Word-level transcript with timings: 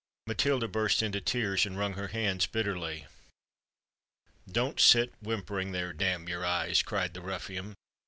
Matilda 0.25 0.67
burst 0.67 1.03
into 1.03 1.21
tears, 1.21 1.63
and 1.63 1.77
wrung 1.77 1.93
her 1.93 2.07
hands 2.07 2.47
bitterly. 2.47 3.05
"Don't 4.51 4.79
sit 4.79 5.13
whimpering 5.21 5.73
there, 5.73 5.93
damn 5.93 6.27
your 6.27 6.43
eyes!" 6.43 6.81
cried 6.81 7.13
the 7.13 7.21
ruffian. 7.21 7.75